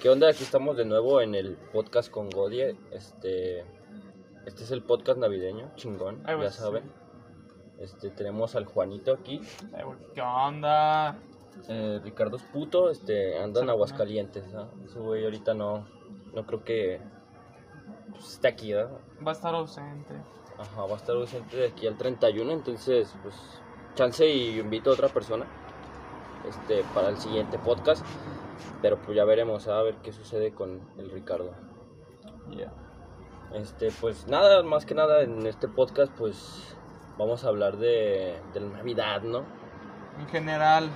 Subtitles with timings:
[0.00, 0.28] ¿Qué onda?
[0.28, 2.76] Aquí estamos de nuevo en el podcast con Godie.
[2.92, 3.64] Este,
[4.46, 6.84] este es el podcast navideño, chingón, Ay, ya saben.
[7.80, 9.40] Este, tenemos al Juanito aquí.
[9.72, 11.18] Güey, ¿Qué onda?
[11.68, 14.70] Eh, Ricardo es puto, este, anda en Aguascalientes, ¿no?
[14.84, 15.88] Ese güey ahorita no,
[16.32, 17.00] no creo que
[18.12, 19.00] pues, esté aquí, ¿verdad?
[19.26, 20.14] Va a estar ausente.
[20.58, 23.34] Ajá, va a estar ausente de aquí al 31, entonces, pues,
[23.96, 25.44] chance y invito a otra persona,
[26.48, 28.06] este, para el siguiente podcast.
[28.82, 31.52] Pero pues ya veremos, a ver qué sucede con el Ricardo.
[32.50, 32.72] Yeah.
[33.54, 36.76] Este, pues nada, más que nada en este podcast, pues
[37.16, 39.44] vamos a hablar de, de la Navidad, ¿no?
[40.18, 40.90] En general,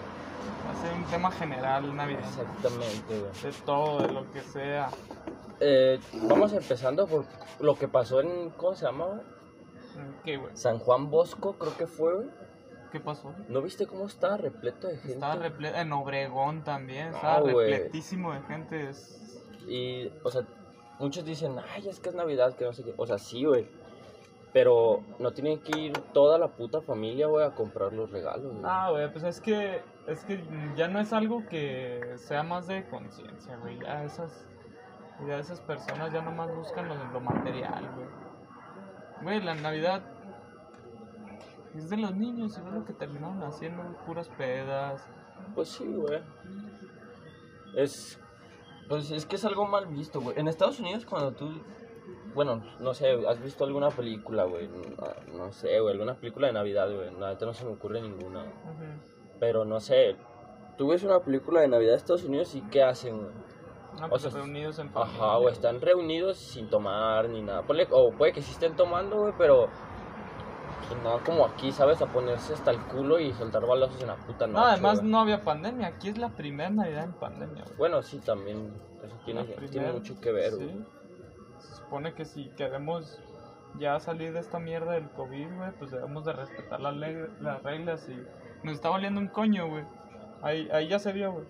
[0.66, 2.26] va a ser un tema general navideño.
[2.26, 3.42] Exactamente, güey.
[3.42, 4.90] De todo, de lo que sea.
[5.60, 7.24] Eh, vamos empezando por
[7.60, 9.06] lo que pasó en, ¿cómo se llama?
[9.06, 9.20] güey?
[10.24, 10.56] ¿Qué, güey?
[10.56, 12.28] San Juan Bosco, creo que fue, güey.
[12.92, 13.34] ¿Qué pasó?
[13.48, 15.14] ¿No viste cómo estaba repleto de gente?
[15.14, 17.70] Estaba repleto, en Obregón también, No, estaba güey.
[17.72, 18.91] repletísimo de gente.
[18.91, 19.19] es-
[19.66, 20.42] Y, o sea,
[20.98, 22.92] muchos dicen, ay, es que es Navidad, que no sé qué.
[22.97, 23.66] O sea, sí, güey.
[24.53, 28.62] Pero no tiene que ir toda la puta familia, güey, a comprar los regalos, güey.
[28.64, 30.44] Ah, güey, pues es que, es que
[30.77, 33.78] ya no es algo que sea más de conciencia, güey.
[33.81, 34.47] Ya esas,
[35.27, 38.06] ya esas personas ya nomás buscan lo, lo material, güey.
[39.22, 40.03] Güey, la Navidad
[41.75, 45.06] es de los niños y es lo que terminaron haciendo, puras pedas.
[45.55, 46.20] Pues sí, güey.
[47.77, 48.19] Es.
[48.89, 50.39] Pues es que es algo mal visto, güey.
[50.39, 51.50] En Estados Unidos, cuando tú.
[52.34, 54.67] Bueno, no sé, ¿has visto alguna película, güey?
[54.69, 57.11] No, no sé, güey, alguna película de Navidad, güey.
[57.11, 58.41] Neta no se me ocurre ninguna.
[58.43, 59.39] Ujú.
[59.39, 60.17] Pero no sé.
[60.78, 63.33] Tú ves una película de Navidad de Estados Unidos y ¿qué hacen, güey?
[64.00, 65.37] No, O pues sea, reunidos en Ajá, familia.
[65.37, 67.62] güey, están reunidos sin tomar ni nada.
[67.91, 69.69] O puede que sí estén tomando, güey, pero.
[70.88, 72.02] Pues no como aquí, ¿sabes?
[72.02, 74.61] A ponerse hasta el culo y soltar balazos en la puta noche.
[74.61, 75.11] No, además güey.
[75.11, 75.88] no había pandemia.
[75.88, 77.77] Aquí es la primera Navidad en pandemia, güey.
[77.77, 78.72] Bueno, sí, también.
[79.03, 80.56] Eso tiene, mucho que ver, sí.
[80.56, 80.84] güey.
[81.59, 83.20] Se supone que si queremos
[83.78, 86.94] ya salir de esta mierda del COVID, güey, pues debemos de respetar las,
[87.41, 88.16] las reglas y
[88.64, 89.84] nos está valiendo un coño, güey.
[90.43, 91.44] Ahí, ahí ya se vio, güey.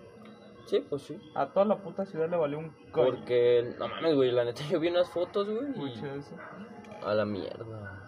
[0.65, 1.19] Sí, pues sí.
[1.35, 3.11] A toda la puta ciudad le valió un coño.
[3.11, 6.35] Porque, no mames, güey, la neta yo vi unas fotos, güey, y eso.
[7.05, 8.02] a la mierda.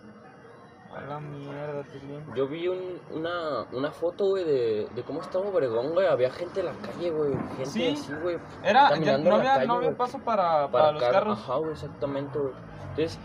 [0.96, 2.24] A la mierda, Tilín.
[2.36, 6.08] Yo vi un, una, una foto, güey, de, de cómo estaba Obregón, güey.
[6.08, 7.34] Había gente en la calle, güey.
[7.34, 7.88] Gente Sí.
[7.94, 8.38] así, güey.
[8.64, 11.40] Era, ya no había, calle, no había paso para, para, para los car- carros.
[11.40, 12.54] Ajá, güey, exactamente, güey.
[12.92, 13.20] Entonces,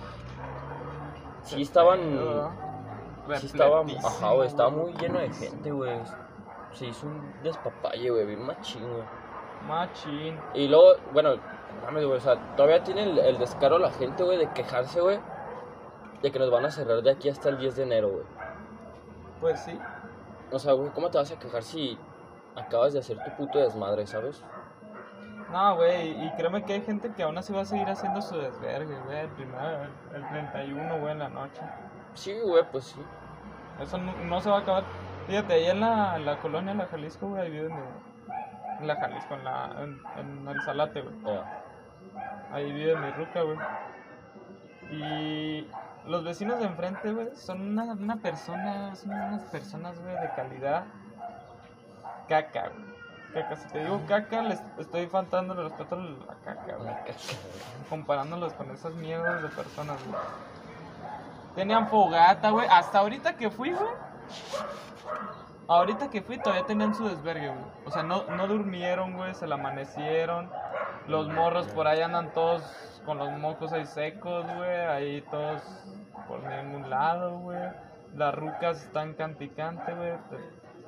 [1.45, 2.01] sí estaban.
[3.37, 6.01] Sí estaba, ajá, güey, estaba muy lleno de gente, güey.
[6.73, 9.05] Se hizo un despapalle, güey, bien machín, güey.
[9.69, 10.37] Machín.
[10.55, 11.35] Y luego, bueno,
[11.85, 15.21] mames, güey, o sea, todavía tiene el, el descaro la gente, güey, de quejarse, güey,
[16.23, 18.25] de que nos van a cerrar de aquí hasta el 10 de enero, güey.
[19.41, 19.79] Pues sí.
[20.53, 21.99] O sea, güey, ¿cómo te vas a quejar si
[22.57, 24.43] acabas de hacer tu puto desmadre, sabes?
[25.51, 28.37] No, güey, y créeme que hay gente que aún así va a seguir haciendo su
[28.37, 29.83] desvergue, güey, el primero,
[30.13, 31.61] el, el 31, güey, en la noche.
[32.15, 33.01] Sí, güey, pues sí.
[33.81, 34.85] Eso no, no se va a acabar.
[35.27, 37.81] Fíjate, ahí en la, en la colonia, en la Jalisco, güey, ahí vive mi...
[38.81, 41.41] En la Jalisco, en, la, en, en el Salate, güey.
[42.53, 43.59] Ahí vive mi ruca, güey.
[44.91, 45.69] Y
[46.07, 50.85] los vecinos de enfrente, güey, son una, una persona, son unas personas, güey, de calidad.
[52.29, 52.91] Caca, güey.
[53.33, 56.89] Caca, si te digo caca, les estoy faltando el respeto a la caca, güey.
[56.89, 57.89] Una caca, güey.
[57.89, 60.21] Comparándolos con esas mierdas de personas, güey.
[61.55, 62.67] Tenían fogata, güey.
[62.71, 63.91] Hasta ahorita que fui, güey.
[65.69, 67.65] Ahorita que fui todavía tenían su desvergue, güey.
[67.85, 69.35] O sea, no, no durmieron, güey.
[69.35, 70.51] Se la amanecieron.
[71.07, 72.63] Los morros por ahí andan todos
[73.11, 74.71] con los mocos ahí secos, güey.
[74.71, 75.61] Ahí todos
[76.29, 77.59] por ningún lado, güey.
[78.15, 80.13] Las rucas están canticante, güey.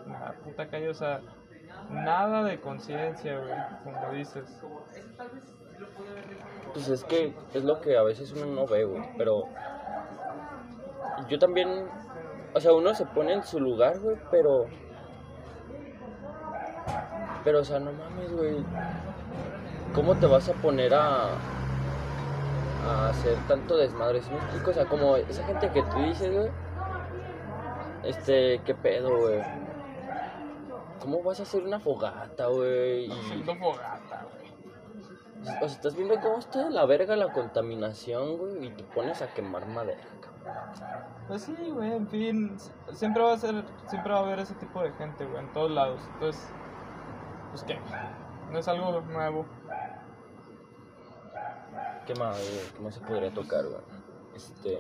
[0.07, 1.21] La puta calle, o sea,
[1.91, 3.55] nada de conciencia, güey.
[3.83, 4.63] Como dices.
[6.73, 9.03] Pues es que es lo que a veces uno no ve, güey.
[9.19, 9.49] Pero
[11.29, 11.89] yo también,
[12.55, 14.67] o sea, uno se pone en su lugar, güey, pero...
[17.43, 18.65] Pero, o sea, no mames, güey.
[19.93, 21.31] ¿Cómo te vas a poner a...
[22.85, 24.23] a hacer tanto desmadre?
[24.23, 24.71] ¿Sí me explico?
[24.71, 26.51] O sea, como esa gente que tú dices, güey.
[28.05, 29.41] Este, ¿qué pedo, güey?
[31.01, 33.11] ¿Cómo vas a hacer una fogata, güey?
[33.11, 34.43] Haciendo fogata, güey.
[35.43, 39.23] O sea, estás viendo cómo está de la verga la contaminación, güey, y te pones
[39.23, 40.53] a quemar madera, cabrón.
[41.27, 42.57] Pues sí, güey, en fin,
[42.93, 45.71] siempre va a ser, siempre va a haber ese tipo de gente, güey, en todos
[45.71, 46.01] lados.
[46.15, 46.49] Entonces,
[47.51, 47.79] pues qué,
[48.53, 49.47] no es algo nuevo.
[52.07, 52.73] ¿Qué más, güey?
[52.77, 53.81] ¿Qué más se podría tocar, güey?
[54.35, 54.79] Este.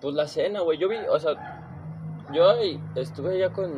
[0.00, 0.78] Pues la cena, güey.
[0.78, 1.32] Yo vi, o sea,
[2.32, 2.50] yo
[2.96, 3.70] estuve allá con,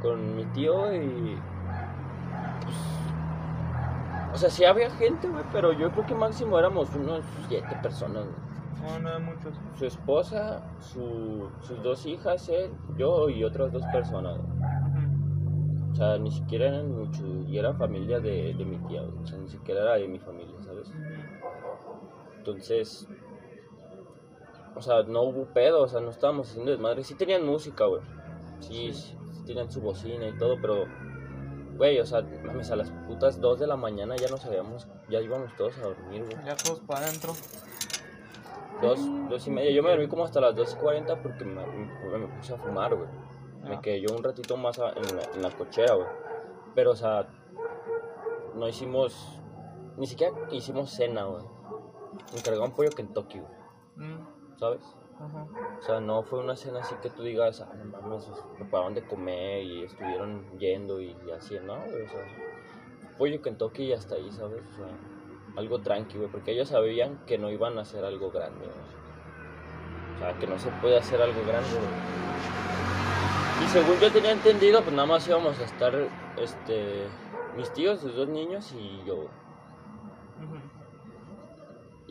[0.00, 1.36] con mi tío y.
[2.64, 2.76] Pues,
[4.34, 8.24] O sea, sí había gente, güey, pero yo creo que máximo éramos unos siete personas,
[8.24, 8.52] güey.
[8.82, 9.54] No, no hay muchos.
[9.78, 14.38] Su esposa, su- sus dos hijas, él, yo y otras dos personas.
[15.92, 19.18] O sea, ni siquiera eran muchos, y era familia de, de mi tía, güey.
[19.22, 20.90] O sea, ni siquiera era de mi familia, ¿sabes?
[22.42, 23.06] Entonces,
[24.74, 27.04] o sea, no hubo pedo, o sea, no estábamos haciendo desmadre.
[27.04, 28.02] Sí tenían música, güey.
[28.58, 30.86] Sí, sí, sí tenían su bocina y todo, pero,
[31.76, 35.20] güey, o sea, mames, a las putas 2 de la mañana ya nos habíamos, ya
[35.20, 36.44] íbamos todos a dormir, güey.
[36.44, 37.32] Ya todos para adentro.
[38.80, 38.98] Dos,
[39.30, 39.70] dos y media.
[39.70, 43.08] Yo me dormí como hasta las 2.40 porque me, me- me puse a fumar, güey.
[43.62, 43.80] Me Ah.
[43.80, 46.08] quedé yo un ratito más a- en, la, en la cochera, güey.
[46.74, 47.28] Pero, o sea,
[48.56, 49.38] no hicimos,
[49.96, 51.44] ni siquiera hicimos cena, güey.
[52.32, 53.52] Me encargó un pollo Kentucky, güey,
[53.96, 54.80] Mm, ¿sabes?
[55.20, 55.46] Ajá.
[55.78, 58.26] O sea, no fue una cena así que tú digas, ah, no mames,
[58.56, 61.76] prepararon de comer y estuvieron yendo y, y así, ¿no?
[61.76, 62.02] güey?
[62.02, 62.20] O sea,
[63.18, 64.62] pollo Kentucky y hasta ahí, ¿sabes?
[64.72, 64.86] O sea,
[65.56, 70.16] algo tranqui, güey, porque ellos sabían que no iban a hacer algo grande, güey.
[70.16, 72.12] O sea, que no se puede hacer algo grande, güey.
[73.64, 75.94] Y según yo tenía entendido, pues nada más íbamos a estar,
[76.36, 77.04] este,
[77.56, 79.26] mis tíos, sus dos niños y yo.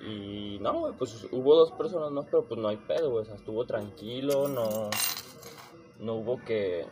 [0.03, 3.23] Y no, güey, pues hubo dos personas más, pero pues no hay pedo, güey.
[3.23, 4.89] O sea, estuvo tranquilo, no.
[5.99, 6.87] No hubo que.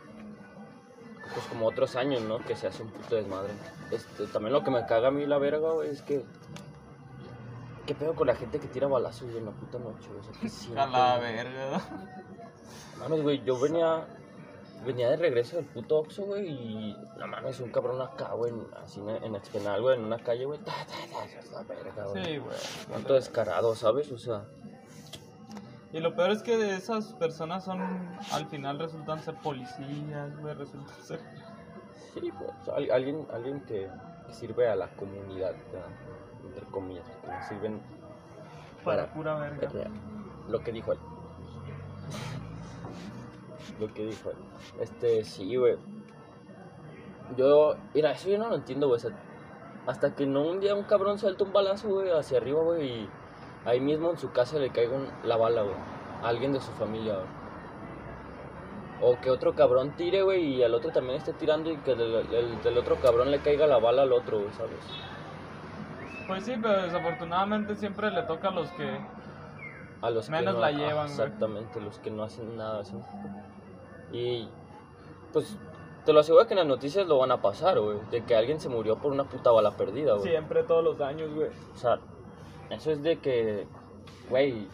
[1.34, 2.38] Pues como otros años, ¿no?
[2.38, 3.52] Que se hace un puto desmadre.
[3.90, 6.24] Este, también lo que me caga a mí la verga, güey, es que.
[7.86, 10.20] ¿Qué pedo con la gente que tira balazos, en la puta noche, güey?
[10.20, 11.80] O sea, ¿qué siente, A la verga.
[12.98, 14.06] Mames, güey, yo venía.
[14.84, 18.98] Venía de regreso del puto Oxxo, güey, y no mames, un cabrón acá, güey, así
[19.00, 22.24] en, en Expenal, güey, en una calle, güey, ta, ta, ta, verga, güey.
[22.24, 22.56] Sí, güey.
[22.90, 24.10] Tanto descarado, ¿sabes?
[24.10, 24.44] O sea,
[25.92, 27.80] Y lo peor es que de esas personas son,
[28.32, 31.20] al final resultan ser policías, güey, resultan ser...
[32.14, 33.86] sí, pues, al- alguien, alguien que,
[34.26, 35.54] que sirve a la comunidad,
[36.42, 37.80] entre comillas, que sirven
[38.82, 39.68] Para para pura verga.
[40.48, 40.98] lo que dijo él.
[43.80, 44.36] Lo que dijo él.
[44.80, 45.76] Este, sí, güey.
[47.36, 48.98] Yo, mira, eso yo no lo entiendo, güey.
[48.98, 49.10] o sea,
[49.86, 53.08] hasta que no un día un cabrón suelta un balazo, güey, hacia arriba, güey, y
[53.64, 55.74] ahí mismo en su casa le caiga un- la bala, güey.
[56.22, 57.26] A alguien de su familia, güey.
[59.02, 62.14] O que otro cabrón tire, güey, y al otro también esté tirando y que del,
[62.34, 64.76] el- del otro cabrón le caiga la bala al otro, güey, ¿sabes?
[66.26, 68.98] Pues sí, pero desafortunadamente siempre le toca a los que...
[70.02, 71.10] A los Menos que no, la ajá, llevan, güey.
[71.10, 72.94] Exactamente, los que no hacen nada así.
[74.12, 74.48] Y
[75.32, 75.56] pues
[76.04, 77.98] te lo aseguro que en las noticias lo van a pasar, güey.
[78.10, 80.28] De que alguien se murió por una puta bala perdida, güey.
[80.28, 81.50] Siempre, todos los años, güey.
[81.74, 82.00] O sea,
[82.70, 83.66] eso es de que,
[84.28, 84.66] güey,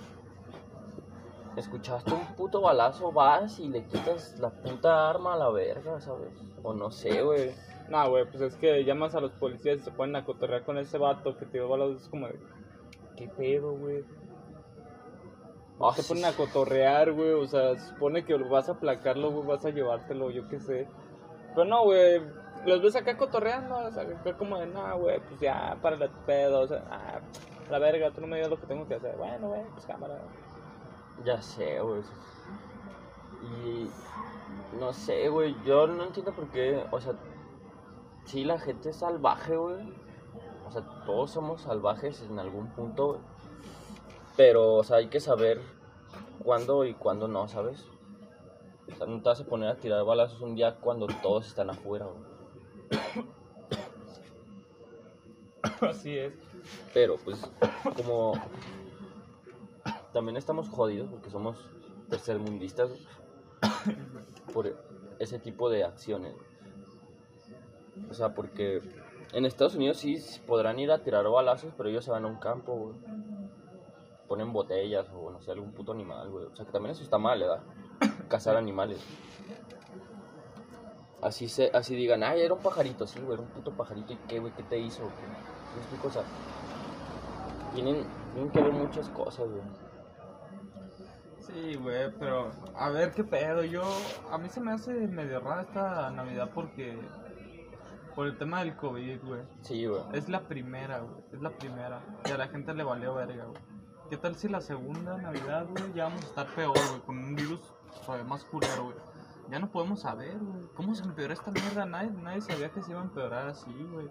[1.57, 6.33] escuchaste un puto balazo, vas y le quitas la puta arma a la verga, ¿sabes?
[6.63, 7.53] O no sé, güey.
[7.89, 10.79] No, güey, pues es que llamas a los policías y se ponen a cotorrear con
[10.79, 12.03] ese vato que te dio balas.
[12.03, 12.39] Es como de,
[13.17, 14.05] ¿qué pedo, güey?
[15.95, 17.33] Te sí, ponen a cotorrear, güey.
[17.33, 20.89] O sea, se supone que vas a aplacarlo, güey, vas a llevártelo, yo qué sé.
[21.55, 22.23] Pero no, güey.
[22.65, 26.19] Los ves acá cotorreando, o sea, acá como de, no, güey, pues ya, para tu
[26.25, 27.21] pedo, o sea, ah,
[27.71, 29.17] la verga, tú no me digas lo que tengo que hacer.
[29.17, 30.19] Bueno, güey, pues cámara.
[31.25, 32.03] Ya sé, güey.
[33.43, 33.89] Y
[34.81, 37.13] no sé, güey, yo no entiendo por qué, o sea,
[38.25, 39.95] sí la gente es salvaje, güey.
[40.67, 43.21] O sea, todos somos salvajes en algún punto, güey.
[44.37, 45.61] Pero, o sea, hay que saber
[46.43, 47.85] cuándo y cuándo no, ¿sabes?
[48.93, 51.71] O sea, no te vas a poner a tirar balazos un día cuando todos están
[51.71, 52.37] afuera, güey.
[55.81, 56.35] Así es.
[56.95, 57.41] Pero, pues,
[57.97, 58.35] como
[60.13, 61.59] también estamos jodidos porque somos
[62.09, 62.91] tercermundistas
[64.53, 64.77] por
[65.19, 66.35] ese tipo de acciones.
[68.11, 68.83] O sea, porque
[69.33, 72.37] en Estados Unidos sí podrán ir a tirar balazos, pero ellos se van a un
[72.37, 72.95] campo, güey.
[74.29, 76.47] Ponen botellas o no sé, algún puto animal, güey.
[76.47, 77.63] O sea, que también eso está mal, ¿verdad?
[78.29, 79.01] Cazar animales.
[81.23, 84.13] Así se, así digan, ay, era un pajarito, sí, güey, era un puto pajarito.
[84.13, 84.53] ¿Y qué, güey?
[84.53, 85.03] ¿Qué te hizo?
[85.03, 85.27] ¿Qué?
[85.27, 86.09] ¿Me explico?
[86.09, 86.23] O sea,
[87.75, 89.63] tienen, tienen que ver muchas cosas, güey.
[91.41, 93.63] Sí, güey, pero a ver qué pedo.
[93.65, 93.83] Yo,
[94.31, 96.99] a mí se me hace medio rara esta Navidad porque.
[98.15, 99.43] Por el tema del COVID, güey.
[99.61, 100.01] Sí, güey.
[100.15, 101.23] Es la primera, güey.
[101.33, 102.01] Es la primera.
[102.25, 103.76] Y a la gente le valió verga, güey.
[104.09, 107.01] ¿Qué tal si la segunda Navidad, güey, ya vamos a estar peor, güey?
[107.01, 107.61] Con un virus
[108.05, 108.97] todavía más culero, güey.
[109.51, 110.63] Ya no podemos saber, güey.
[110.77, 111.87] ¿Cómo se empeoró esta mierda?
[111.87, 114.09] Nadie, nadie sabía que se iba a empeorar así, güey.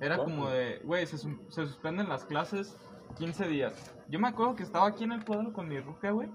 [0.00, 2.76] Era como de, güey, se, se suspenden las clases
[3.18, 3.94] 15 días.
[4.08, 6.28] Yo me acuerdo que estaba aquí en el cuadro con mi ruca, güey.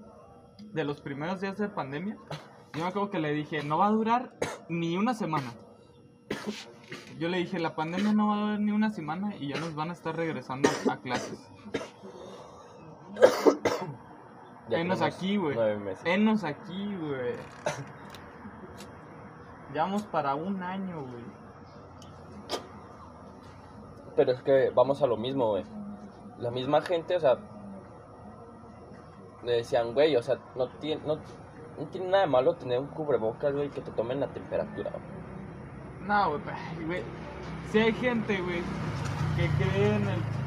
[0.72, 2.16] De los primeros días de pandemia.
[2.72, 4.32] Yo me acuerdo que le dije, no va a durar
[4.70, 5.52] ni una semana.
[7.18, 9.74] Yo le dije, la pandemia no va a haber ni una semana y ya nos
[9.74, 11.38] van a estar regresando a clases.
[14.80, 15.56] Enos aquí, güey.
[16.04, 17.34] Enos aquí, güey.
[19.72, 21.24] Llevamos para un año, güey.
[24.16, 25.64] Pero es que vamos a lo mismo, güey.
[26.38, 27.38] La misma gente, o sea,
[29.42, 32.88] le decían, güey, o sea, no tiene, no, no tiene nada de malo tener un
[32.88, 34.90] cubrebocas, güey, que te tomen la temperatura.
[34.90, 36.08] güey.
[36.08, 36.30] No,
[36.86, 37.02] güey.
[37.70, 38.60] Si hay gente, güey,
[39.34, 40.41] que cree en el.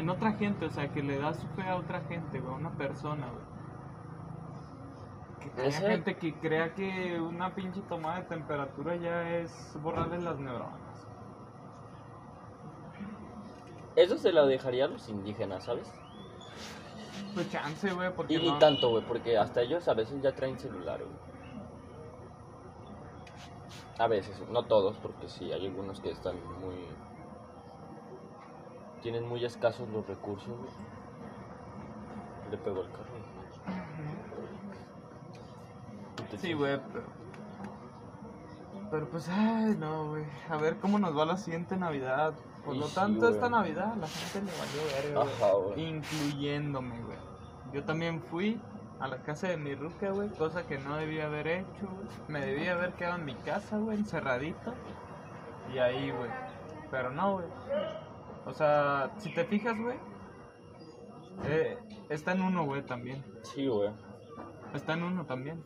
[0.00, 2.56] En, otra gente, o sea, que le da su fe a otra gente, güey, a
[2.56, 3.44] una persona, güey.
[5.54, 10.38] Que haya gente que crea que una pinche tomada de temperatura ya es borrarle las
[10.38, 11.06] neuronas.
[13.96, 15.92] Eso se lo dejaría a los indígenas, ¿sabes?
[17.34, 18.34] Pues chance, güey, porque.
[18.34, 21.30] Y ni no- tanto, güey, porque hasta ellos a veces ya traen celular, güey.
[23.98, 26.74] A veces, no todos, porque sí, hay algunos que están muy...
[29.02, 30.56] Tienen muy escasos los recursos.
[32.50, 33.04] Le pegó el carro.
[36.38, 37.04] Sí, güey, pero.
[38.90, 40.24] Pero pues, ay, no, güey.
[40.48, 42.34] A ver cómo nos va la siguiente Navidad.
[42.64, 45.74] Por Y lo sí, tanto, esta Navidad la gente le valió güey.
[45.74, 45.88] güey.
[45.88, 47.18] Incluyéndome, güey.
[47.72, 48.60] Yo también fui
[48.98, 50.28] a la casa de mi ruca, güey.
[50.30, 52.08] Cosa que no debía haber hecho, güey.
[52.28, 54.74] Me debía haber quedado en mi casa, güey, encerradito.
[55.72, 56.30] Y ahí, güey.
[56.90, 57.46] Pero no, güey.
[58.46, 59.96] O sea, si te fijas, güey.
[61.44, 61.78] eh,
[62.08, 63.24] está en uno, güey, también.
[63.42, 63.90] Sí, güey.
[64.74, 65.62] Está en uno también.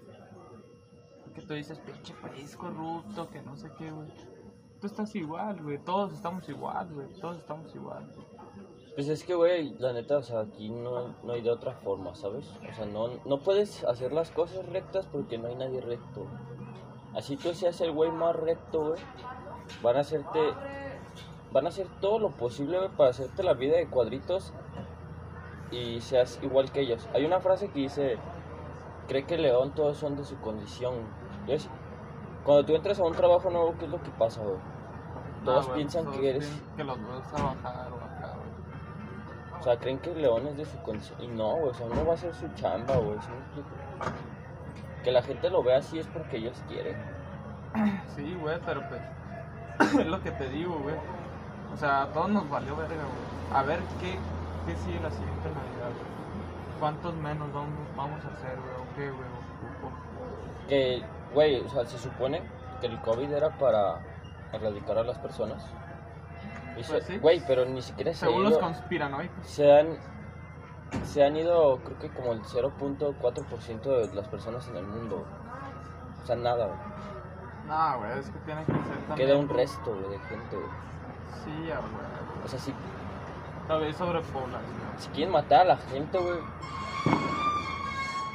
[1.35, 4.09] Que tú dices, pinche país corrupto, que no sé qué, güey.
[4.81, 5.79] Tú estás igual, güey.
[5.79, 7.09] Todos estamos igual, güey.
[7.21, 8.13] Todos estamos igual.
[8.95, 12.15] Pues es que, güey, la neta, o sea, aquí no, no hay de otra forma,
[12.15, 12.47] ¿sabes?
[12.71, 16.27] O sea, no, no puedes hacer las cosas rectas porque no hay nadie recto.
[17.15, 19.01] Así tú seas el güey más recto, güey.
[19.83, 20.39] Van a hacerte...
[21.55, 24.53] Van a hacer todo lo posible, para hacerte la vida de cuadritos
[25.71, 27.09] y seas igual que ellos.
[27.15, 28.19] Hay una frase que dice,
[29.07, 30.95] cree que León todos son de su condición.
[31.47, 31.69] ¿Ves?
[32.45, 34.57] Cuando tú entras a un trabajo nuevo, ¿qué es lo que pasa, güey?
[35.45, 36.63] Todos Ah, piensan todos que eres...
[36.77, 39.61] Que los vas a bajar o acá, güey.
[39.61, 41.23] O sea, creen que León es de su condición.
[41.23, 43.17] Y no, güey, o sea, uno va a hacer su chamba, güey.
[45.05, 46.97] Que la gente lo vea así es porque ellos quieren.
[48.17, 49.95] Sí, güey, pero pues.
[50.01, 50.97] es lo que te digo, güey.
[51.75, 53.59] O sea, a todos nos valió verga, güey.
[53.61, 54.17] A ver qué,
[54.67, 56.15] qué sigue la siguiente Navidad, güey.
[56.81, 58.75] ¿Cuántos menos vamos, vamos a hacer, güey?
[58.75, 59.35] ¿O qué, güey?
[60.69, 61.05] Que,
[61.35, 62.43] güey, o sea, se supone
[62.81, 63.99] que el COVID era para
[64.53, 65.65] erradicar a las personas.
[66.77, 67.19] Y se- Pues sí.
[67.19, 69.47] Güey, pero ni siquiera se, ha Según los ido- conspiranoicos.
[69.47, 69.99] se han
[71.03, 75.25] se han ido, creo que como el 0.4% de las personas en el mundo.
[76.23, 76.79] O sea, nada, güey.
[77.67, 79.29] No, güey, es que tiene que ser también.
[79.29, 80.69] Queda un resto, güey, de gente, güey.
[81.43, 82.45] Sí, a güey.
[82.45, 82.73] O sea, si,
[83.67, 84.63] Todavía hay sobrepoblación.
[84.99, 86.39] si quieren matar a la gente, güey,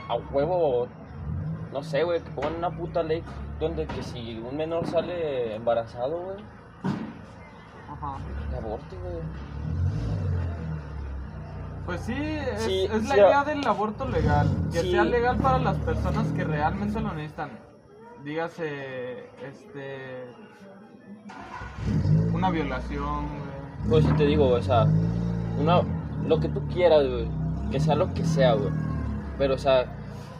[0.09, 0.87] a huevo,
[1.71, 3.23] no sé, güey, que pongan una puta ley
[3.59, 6.37] donde que si un menor sale embarazado, güey,
[7.91, 8.17] Ajá.
[8.49, 9.19] que aborte, güey.
[11.85, 14.47] Pues sí, es, Sí, es la sí, idea a- del aborto legal.
[14.71, 14.91] Que Sí.
[14.91, 17.49] sea legal para las personas que realmente lo necesitan.
[18.23, 20.25] Dígase, este.
[22.33, 23.89] Una violación, güey.
[23.89, 24.85] Pues si te digo, o sea,
[25.59, 25.81] una,
[26.27, 27.27] lo que tú quieras, güey,
[27.71, 28.71] que sea lo que sea, güey.
[29.37, 29.85] Pero, o sea,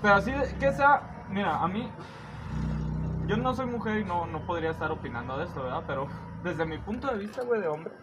[0.01, 1.89] Pero así que sea, mira, a mí,
[3.27, 5.83] yo no soy mujer y no, no podría estar opinando de esto, ¿verdad?
[5.87, 6.07] Pero
[6.43, 7.93] desde mi punto de vista, güey, de hombre,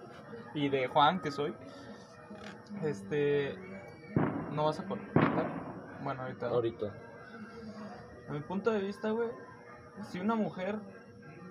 [0.54, 1.54] y de Juan que soy,
[2.82, 3.54] este,
[4.52, 5.50] no vas a contar.
[6.02, 6.48] Bueno, ahorita.
[6.48, 6.86] ahorita.
[8.28, 9.28] A mi punto de vista, güey,
[10.10, 10.78] si una mujer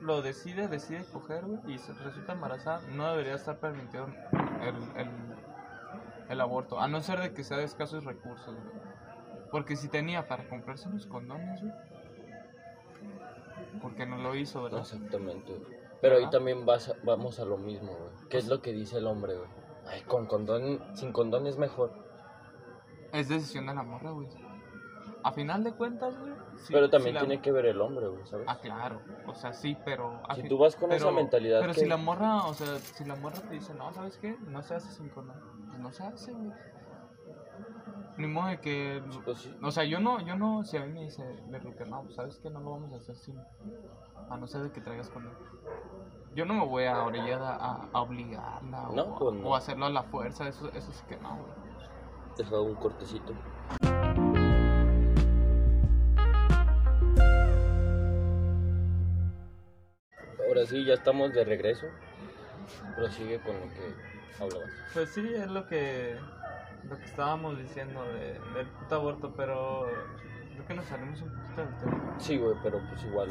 [0.06, 4.06] lo decide, decide coger, güey, y se resulta embarazada, no debería estar permitido
[4.62, 5.10] el, el,
[6.30, 8.86] el aborto, a no ser de que sea de escasos recursos, güey.
[9.52, 11.74] Porque si tenía para comprarse unos condones, güey,
[13.82, 14.82] porque no lo hizo, ¿verdad?
[14.82, 15.76] Exactamente, güey.
[16.02, 18.28] Pero ahí también vas a- vamos a lo mismo, güey.
[18.30, 19.50] ¿Qué es lo que dice el hombre, güey?
[19.88, 21.94] Ay, con condón, sin condón es mejor.
[23.12, 24.28] Es decisión de la morra, güey.
[25.26, 26.34] A final de cuentas, güey.
[26.70, 28.46] Pero también si la- tiene que ver el hombre, güey, ¿sabes?
[28.48, 29.02] Ah, claro.
[29.26, 30.22] O sea, sí, pero.
[30.36, 33.04] Si fin- tú vas con esa mentalidad Pero que- si la morra, o sea, si
[33.06, 34.38] la morra te dice, no, ¿sabes qué?
[34.48, 35.42] No se hace sin condón.
[35.68, 36.52] Pues no se hace, güey.
[38.18, 39.04] Ni modo de que.
[39.26, 39.58] Pues sí.
[39.64, 42.16] O sea, yo no, yo no, si a mí me dice, me que no, pues,
[42.16, 42.52] ¿sabes qué?
[42.52, 43.40] No lo vamos a hacer sin.
[44.30, 45.34] A no ser de que traigas condón.
[46.36, 49.48] Yo no me voy a orillar a, obligarla No, o, a- pues no.
[49.50, 51.52] o hacerlo a la fuerza, eso, eso sí que no, güey.
[52.38, 53.34] Deja un cortecito.
[60.66, 61.88] Sea, sí, ya estamos de regreso.
[62.96, 64.70] Pero sigue con lo que hablabas.
[64.94, 66.18] Pues sí, es lo que,
[66.90, 69.88] lo que estábamos diciendo de, del puto aborto, pero
[70.54, 72.16] creo que nos salimos un poquito del tema.
[72.20, 73.30] Sí, güey, pero pues igual.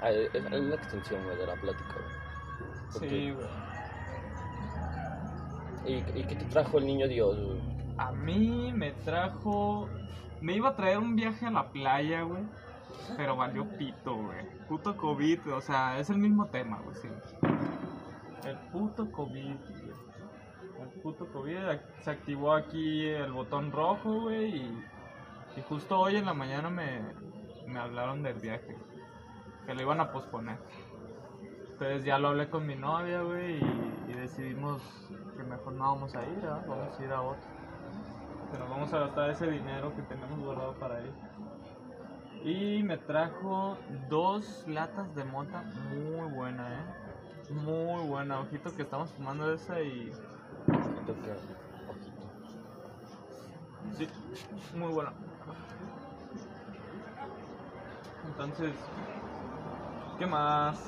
[0.00, 2.96] Hay, es, hay una extensión, güey, de la plática, güey.
[2.96, 3.10] Ok.
[3.10, 3.46] Sí, güey.
[5.86, 7.60] ¿Y, ¿Y qué te trajo el niño Dios, güey?
[7.98, 9.88] A mí me trajo.
[10.40, 12.42] Me iba a traer un viaje a la playa, güey.
[13.16, 14.48] Pero valió pito, güey.
[14.68, 17.08] Puto COVID, o sea, es el mismo tema, güey, sí.
[18.44, 19.94] El puto COVID, güey.
[20.80, 21.56] El puto COVID.
[22.00, 24.56] Se activó aquí el botón rojo, güey.
[24.56, 24.84] Y,
[25.56, 27.02] y justo hoy en la mañana me,
[27.66, 28.76] me hablaron del viaje.
[29.66, 30.58] Que lo iban a posponer.
[31.72, 33.58] Entonces ya lo hablé con mi novia, güey.
[34.08, 34.80] Y, decidimos
[35.36, 36.64] que mejor no vamos a ir, ¿verdad?
[36.68, 37.42] Vamos a ir a otro.
[38.52, 41.12] Pero vamos a gastar ese dinero que tenemos guardado para ir.
[42.44, 43.78] Y me trajo
[44.10, 47.52] dos latas de mota muy buena, eh.
[47.54, 48.40] Muy buena.
[48.40, 50.12] Ojito que estamos fumando esa y.
[50.68, 52.22] Ojito que- ojito.
[53.96, 54.08] Sí,
[54.76, 55.12] muy buena.
[58.26, 58.74] Entonces,
[60.18, 60.78] ¿qué más?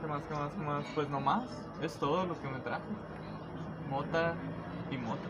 [0.00, 0.84] ¿Qué más, qué más, qué más?
[0.94, 1.68] Pues no más.
[1.82, 2.82] Es todo lo que me trajo.
[3.90, 4.34] Mota
[4.90, 5.28] y mota.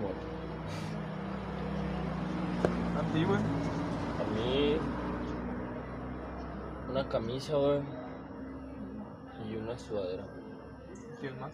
[0.00, 0.26] Moto.
[2.98, 3.40] ¿A ti, güey?
[4.36, 4.78] Mí.
[6.90, 7.80] Una camisa, güey.
[9.48, 10.24] Y una sudadera.
[11.20, 11.52] ¿Quién más?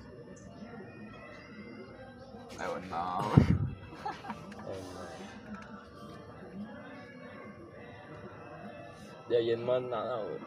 [2.58, 3.46] Ay, güey, no, güey.
[4.58, 5.02] Ay, no.
[9.28, 10.38] De ahí en más nada, güey.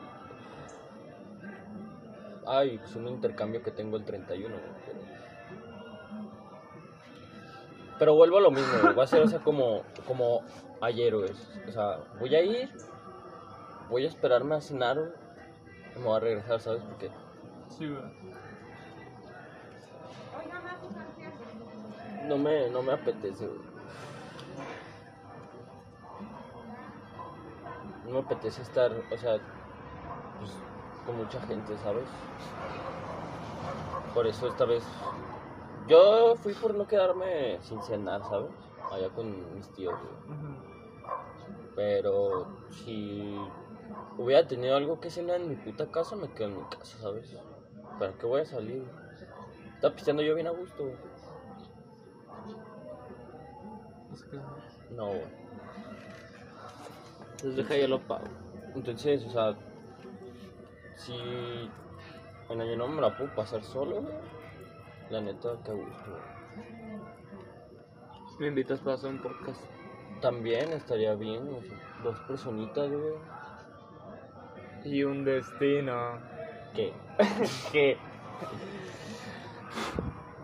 [2.48, 4.62] Ay, pues un intercambio que tengo el 31, güey.
[4.86, 5.00] Pero...
[7.98, 8.94] pero vuelvo a lo mismo, güey.
[8.94, 10.42] Va a ser, o sea, como, como
[10.82, 11.32] ayer, güey.
[11.68, 12.70] O sea, voy a ir,
[13.90, 14.98] voy a esperarme a cenar.
[15.96, 16.82] Y me voy a regresar, ¿sabes?
[16.84, 17.10] Porque
[17.70, 18.02] Sí, güey.
[22.28, 23.60] no me, no me apetece, güey.
[28.06, 29.38] No me apetece estar, o sea,
[30.40, 30.52] pues,
[31.06, 32.04] con mucha gente, ¿sabes?
[34.14, 34.84] Por eso esta vez.
[35.88, 38.50] Yo fui por no quedarme sin cenar, ¿sabes?
[38.96, 39.94] Allá con mis tíos.
[41.76, 43.38] Pero si
[44.18, 47.36] hubiera tenido algo que cenar en mi puta casa, me quedo en mi casa, ¿sabes?
[48.00, 48.86] ¿Para qué voy a salir?
[49.74, 50.96] Está pisteando yo bien a gusto, güey.
[54.92, 55.26] No, güey.
[57.32, 58.24] Entonces deja yo lo pago.
[58.74, 59.56] Entonces, o sea,
[60.96, 61.70] si
[62.50, 64.14] en año no me la puedo pasar solo, güey,
[65.10, 66.45] la neta, que gusto, güey.
[68.40, 69.62] Me invitas para hacer un podcast.
[70.22, 73.14] También estaría bien, o sea, dos personitas, güey.
[74.84, 76.20] Y un destino.
[76.74, 76.94] ¿Qué?
[77.72, 77.98] ¿Qué?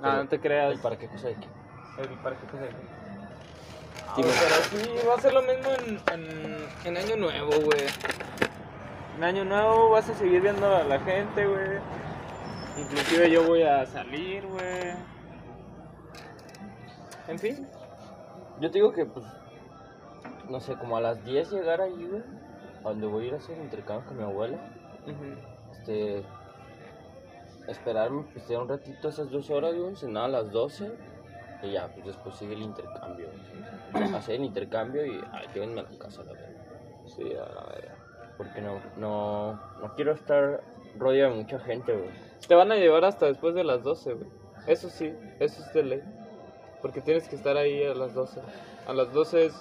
[0.02, 0.76] Ah, no te creas.
[0.76, 1.48] ¿Y para qué cosa de qué?
[2.02, 2.70] El parque que se
[4.16, 4.30] Dime.
[4.40, 7.86] pero sí, va a ser lo mismo en, en, en Año Nuevo, güey.
[9.18, 11.80] En Año Nuevo vas a seguir viendo a la gente, güey.
[12.78, 14.94] Inclusive yo voy a salir, güey.
[17.28, 17.68] En fin.
[18.62, 19.26] Yo te digo que, pues,
[20.50, 22.22] no sé, como a las 10 llegar ahí, güey,
[22.84, 24.58] a donde voy a ir a hacer intercambio con mi abuela.
[25.72, 26.24] este
[27.68, 30.92] esperarme pues ya un ratito esas dos horas güey, cenar a las 12
[31.64, 34.14] y ya pues después sigue el intercambio ¿sí?
[34.16, 36.50] hacer el intercambio y ah, llévenme a la casa la verdad
[37.06, 37.96] Sí, a la verga.
[38.38, 40.64] porque no no no quiero estar
[40.98, 42.10] rodeado de mucha gente güey
[42.48, 44.28] Te van a llevar hasta después de las 12, güey.
[44.68, 46.02] Eso sí, eso es de ley.
[46.82, 48.42] Porque tienes que estar ahí a las 12.
[48.88, 49.56] A las 12 es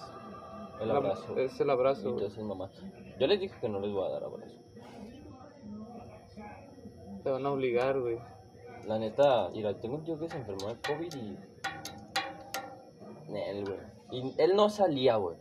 [0.80, 2.70] el la- abrazo es el abrazo, entonces mamá
[3.18, 4.56] yo les dije que no les voy a dar abrazo
[7.22, 8.18] Te van a obligar, güey.
[8.86, 11.36] la neta mira tengo un tío que se enfermó de covid y
[13.36, 13.78] él güey
[14.10, 15.36] y él no salía güey.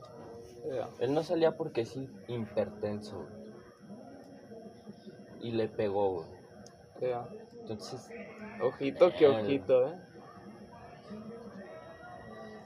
[1.00, 3.16] Él no salía porque es hipertenso.
[3.18, 3.40] güey.
[5.42, 6.28] Y le pegó, güey.
[7.02, 7.28] Ya.
[7.62, 8.10] Entonces,
[8.62, 9.96] Ojito que ojito, eh.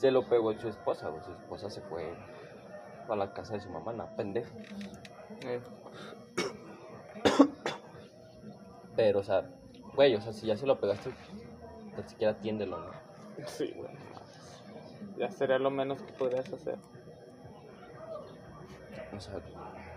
[0.03, 1.09] Se lo pegó su esposa.
[1.23, 2.13] Su esposa se fue
[3.07, 4.51] a la casa de su mamá, una pendeja.
[5.45, 5.61] Eh,
[8.97, 9.45] Pero, o sea,
[9.95, 11.09] güey, o sea, si ya se lo pegaste,
[11.97, 12.91] ni siquiera atiéndelo, ¿no?
[13.47, 13.89] Sí, güey.
[15.17, 16.75] Ya sería lo menos que podrías hacer.
[19.15, 19.35] O sea,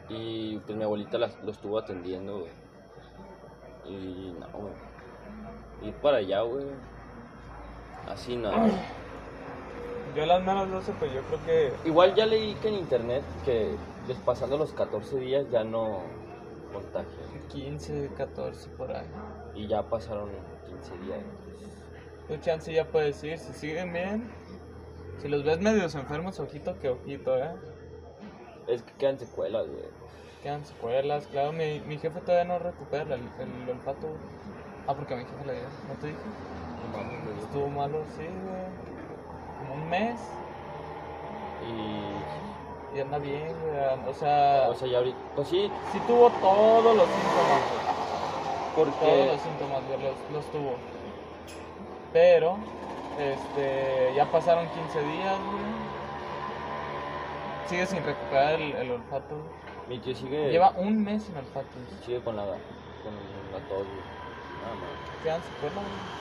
[0.09, 2.53] y pues mi abuelita las- lo estuvo atendiendo, güey.
[3.87, 4.73] Y no, güey.
[5.83, 6.66] Ir para allá, güey.
[8.07, 8.69] Así nada.
[10.17, 11.89] Yo las menos 12, pues yo creo que.
[11.89, 13.77] Igual ya leí que en internet que
[14.09, 16.01] les pasando los 14 días ya no
[16.73, 17.29] contagios.
[17.53, 19.07] 15, 14 por ahí.
[19.55, 20.31] Y ya pasaron
[20.67, 21.21] 15 días.
[22.29, 24.31] Tu chance ya puedes ir, si siguen bien.
[25.21, 27.55] Si los ves medios enfermos, ojito que ojito, eh.
[28.69, 29.85] Es que quedan secuelas, güey.
[30.43, 31.53] Quedan secuelas, claro.
[31.53, 34.07] Mi, mi jefe todavía no recupera el, el olfato.
[34.09, 34.21] güey.
[34.87, 36.19] Ah, porque a mi jefe le dio, ¿no te dije?
[36.81, 37.39] No mames, güey.
[37.39, 38.96] Estuvo malo, sí, güey.
[39.69, 40.21] Como un mes.
[41.67, 42.97] Y.
[42.97, 44.09] Y anda bien, güey.
[44.09, 45.19] O sea, O sea, ya ahorita.
[45.35, 47.81] Pues sí, sí tuvo todos los síntomas, güey.
[48.75, 49.27] Todos porque.
[49.27, 50.77] los síntomas, güey, los, los tuvo.
[52.13, 52.59] Pero,
[53.19, 55.65] este, ya pasaron 15 días, güey.
[57.67, 59.35] Sigue sin recuperar el, el olfato.
[59.37, 59.49] güey.
[59.89, 60.51] Mi tío sigue.
[60.51, 61.69] Lleva un mes sin olfato.
[61.75, 62.03] güey.
[62.05, 62.45] Sigue con la.
[62.45, 63.15] Con
[63.53, 64.05] la tos, güey.
[64.63, 64.91] Nada más.
[65.23, 66.17] Quedan secuelas, güey.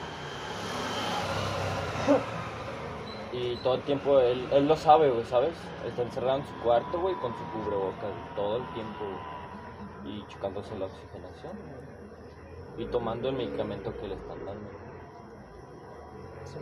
[3.32, 5.54] Y todo el tiempo él, él lo sabe, güey, ¿sabes?
[5.86, 9.04] Está encerrado en su cuarto, güey, con su cubrebocas todo el tiempo.
[9.04, 10.18] güey.
[10.18, 11.52] Y checándose la oxigenación,
[12.76, 12.86] güey.
[12.86, 14.68] Y tomando el medicamento que le están dando.
[16.44, 16.58] Sí.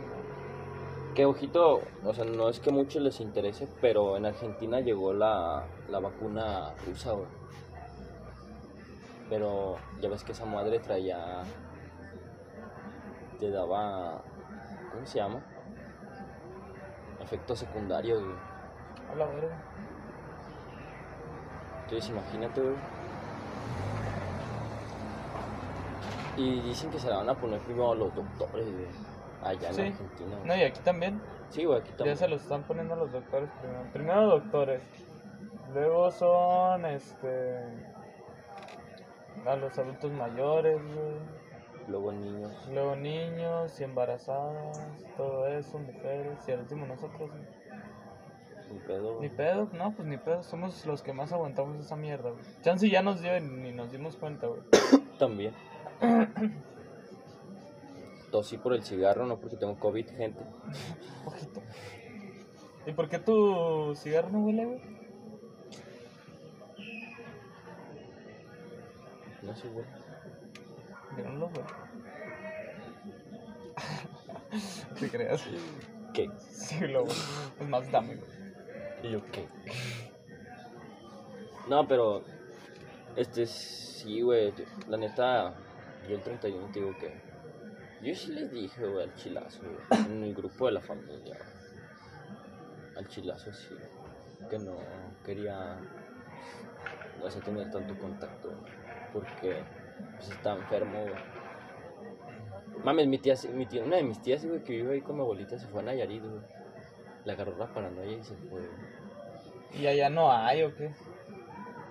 [1.13, 5.65] Que ojito, o sea, no es que mucho les interese, pero en Argentina llegó la,
[5.89, 7.27] la vacuna rusa, güey.
[9.29, 11.43] Pero ya ves que esa madre traía.
[13.39, 14.21] Te daba.
[14.91, 15.41] ¿Cómo se llama?
[17.25, 18.35] Efectos secundarios, güey.
[19.11, 19.57] A la verga.
[21.83, 22.75] Entonces imagínate, güey.
[26.37, 28.87] Y dicen que se la van a poner primero a los doctores, güey.
[29.43, 29.81] Allá en Sí.
[29.81, 30.35] Argentina.
[30.37, 30.47] güey.
[30.47, 31.21] No, y aquí también.
[31.49, 32.17] Sí, güey, aquí Ya también.
[32.17, 33.83] se los están poniendo a los doctores primero.
[33.93, 34.81] Primero doctores.
[35.73, 37.59] Luego son, este...
[39.45, 41.15] A los adultos mayores, güey.
[41.87, 42.51] Luego niños.
[42.73, 47.29] Luego niños y embarazadas, todo eso, mujeres, y al último nosotros.
[48.67, 52.31] Sin pedo, Ni pedo, no, pues ni pedo, somos los que más aguantamos esa mierda,
[52.31, 52.43] güey.
[52.63, 54.61] Chance ya nos dio y ni nos dimos cuenta, güey.
[55.19, 55.53] También.
[58.31, 60.41] Tosí por el cigarro, no porque tengo COVID, gente.
[61.25, 61.61] Ojito.
[62.87, 64.81] ¿Y por qué tu cigarro no huele, güey?
[69.43, 69.53] No
[71.15, 71.25] sé, güey.
[71.25, 71.65] Mírenlo, güey.
[74.99, 75.43] ¿Te creas?
[76.13, 76.29] ¿Qué?
[76.39, 78.29] Sí, lo Es más, dame, güey.
[79.03, 79.47] ¿Y yo qué?
[81.67, 82.23] No, pero.
[83.15, 84.53] Este, sí, güey.
[84.87, 85.53] La neta,
[86.07, 87.13] yo el 31 te digo que.
[88.01, 90.05] Yo sí les dije, güey, al chilazo, güey.
[90.05, 91.37] En el grupo de la familia.
[92.95, 93.75] Al chilazo, sí.
[94.49, 94.77] Que no
[95.25, 95.77] quería.
[97.19, 98.51] No sé, tener tanto contacto,
[99.11, 99.63] Porque,
[100.15, 101.13] pues estaba enfermo, güey.
[102.83, 105.21] Mames, mi tía, mi tía, una de mis tías, güey, que vive ahí con mi
[105.21, 106.41] abuelita, se fue a Nayarit, güey.
[107.23, 108.95] Le agarró la paranoia y se fue, güey.
[109.79, 110.91] ¿Y allá no hay o qué?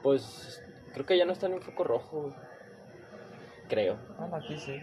[0.03, 0.62] Pues
[0.93, 2.35] creo que ya no está en un foco rojo, güey.
[3.69, 3.99] Creo.
[4.19, 4.79] Ah, no, aquí sí.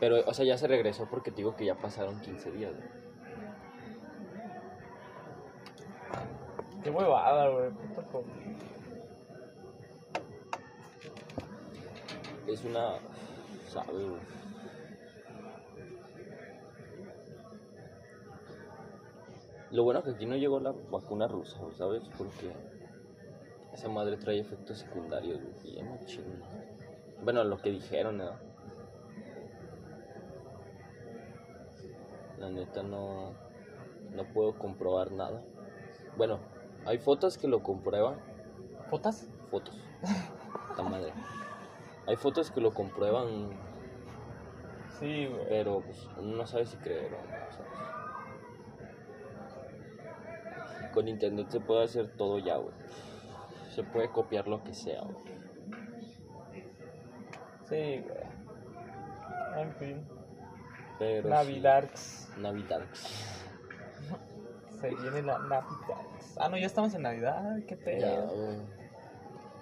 [0.00, 2.88] Pero, o sea, ya se regresó porque te digo que ya pasaron 15 días, güey.
[6.82, 7.70] Qué huevada, güey.
[7.70, 8.02] Puta
[12.46, 12.94] Es una.
[13.68, 14.20] Sabe, güey.
[19.72, 22.02] Lo bueno que aquí no llegó la vacuna rusa, ¿sabes?
[22.16, 22.52] Porque
[23.72, 25.40] esa madre trae efectos secundarios.
[25.64, 26.42] Bien machín.
[27.22, 28.30] Bueno, lo que dijeron, ¿no?
[32.38, 33.34] La neta no.
[34.14, 35.42] No puedo comprobar nada.
[36.16, 36.38] Bueno,
[36.86, 38.18] hay fotos que lo comprueban.
[38.88, 39.28] ¿Fotas?
[39.50, 39.76] Fotos.
[40.78, 41.12] La madre.
[42.06, 43.50] Hay fotos que lo comprueban,
[45.00, 45.48] Sí, güey.
[45.48, 47.72] pero pues, uno no sabe si creer o no, ¿sabes?
[50.94, 52.72] Con internet se puede hacer todo ya, güey.
[53.74, 55.16] Se puede copiar lo que sea, güey.
[57.68, 59.62] Sí, güey.
[59.62, 60.06] En fin.
[60.98, 62.32] Pero sí, Navidarks.
[62.38, 62.82] Navidad.
[64.80, 66.38] Se viene la Navidarks.
[66.38, 67.58] Ah, no, ya estamos en Navidad.
[67.66, 68.28] Qué Ya, pedo.
[68.28, 68.58] güey.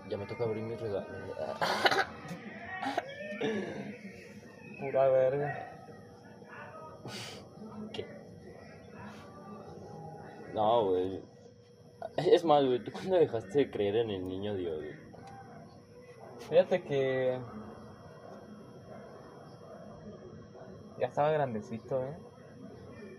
[0.09, 1.09] Ya me toca abrir mis regalos.
[4.81, 5.71] Pura verga.
[7.93, 8.07] ¿Qué?
[10.53, 11.23] No, güey.
[12.17, 14.95] Es más, güey, ¿tú cuándo dejaste de creer en el niño Dios, güey?
[16.49, 17.39] Fíjate que.
[20.99, 22.17] Ya estaba grandecito, eh.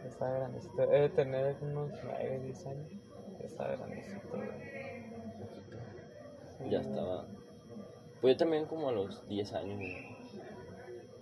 [0.01, 0.83] Ya estaba grandecito.
[0.83, 2.91] He de tener unos 9, 10 años.
[3.39, 4.49] Ya estaba grandecito, güey.
[6.69, 7.25] Ya estaba.
[8.21, 10.14] Pues yo también como a los 10 años, güey.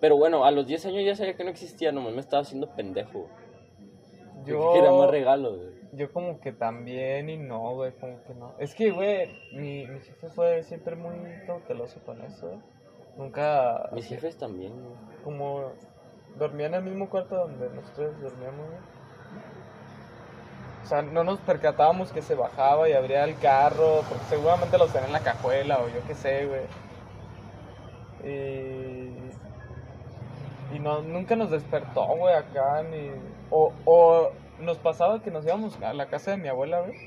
[0.04, 2.76] Pero bueno, a los 10 años ya sabía que no existía, nomás me estaba haciendo
[2.76, 3.30] pendejo.
[4.44, 5.74] Yo quería más regalos, güey.
[5.94, 8.54] yo como que también y no, güey, como que no.
[8.60, 11.16] Es que, güey, mi, mi jefe fue siempre muy
[11.48, 12.60] cauteloso con eso, güey.
[13.16, 13.92] Nunca...
[13.94, 14.94] Mis jefes también, güey.
[15.24, 15.72] Como
[16.38, 18.82] dormía en el mismo cuarto donde nosotros dormíamos, güey.
[20.84, 24.88] O sea, no nos percatábamos que se bajaba y abría el carro, porque seguramente lo
[24.88, 26.64] tenía en la cajuela o yo qué sé, güey.
[28.30, 28.93] Y...
[30.74, 33.12] Y no, nunca nos despertó, güey, acá, ni...
[33.52, 36.98] O, o nos pasaba que nos íbamos a la casa de mi abuela, güey.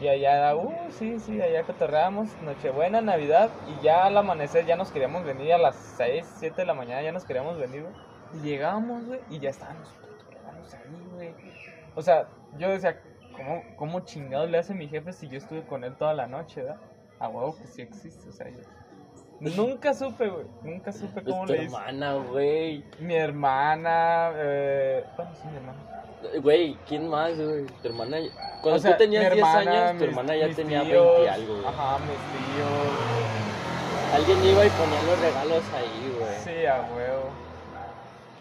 [0.00, 4.76] Y allá era, uh, sí, sí, allá cotorreábamos, Nochebuena, Navidad, y ya al amanecer ya
[4.76, 7.94] nos queríamos venir a las 6, 7 de la mañana, ya nos queríamos venir, güey.
[8.34, 9.88] Y llegábamos, güey, y ya estábamos
[10.74, 11.34] ahí, güey.
[11.94, 12.26] O sea,
[12.58, 13.00] yo decía,
[13.36, 16.62] ¿cómo, ¿cómo chingados le hace mi jefe si yo estuve con él toda la noche,
[16.62, 16.80] verdad?
[17.20, 18.58] A huevo que sí existe, o sea, yo...
[19.56, 21.76] Nunca supe, güey, nunca supe cómo tu le hice.
[21.76, 22.84] hermana, güey.
[23.00, 25.04] Mi hermana, eh...
[25.16, 25.78] Bueno, sí, mi hermana.
[26.42, 27.66] Güey, ¿quién más, güey?
[27.66, 28.16] Tu hermana.
[28.62, 30.82] Cuando O sea, tú tenías mi 10 hermana, años, tu mis- hermana ya mis tenía
[30.84, 31.66] tíos, 20 y algo, güey.
[31.66, 34.12] Ajá, mis tíos.
[34.12, 36.38] Alguien iba y ponía los regalos ahí, güey.
[36.38, 37.30] Sí, a huevo.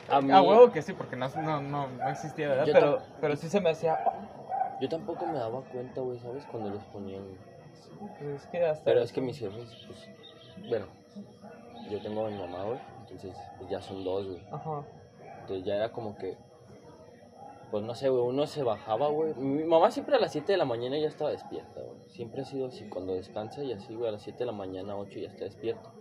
[0.10, 2.66] A mí, A huevo que sí, porque no, no, no, no existía, ¿verdad?
[2.66, 4.00] Yo Pero, tam- pero sí se me hacía.
[4.80, 6.46] yo tampoco me daba cuenta, güey, ¿sabes?
[6.46, 7.24] Cuando los ponían.
[8.20, 8.84] Pues es que hasta.
[8.86, 10.10] Pero es que mis jefes, pues.
[10.68, 10.86] Bueno,
[11.90, 12.80] yo tengo a mi mamá, güey.
[13.02, 14.42] Entonces, pues ya son dos, güey.
[14.52, 14.84] Ajá.
[15.42, 16.38] Entonces ya era como que.
[17.72, 19.34] Pues no sé, güey, uno se bajaba, güey.
[19.34, 22.10] Mi mamá siempre a las 7 de la mañana ya estaba despierta, güey.
[22.10, 24.96] Siempre ha sido así, cuando descansa y así, güey, a las 7 de la mañana,
[24.96, 25.92] 8 ya está despierta.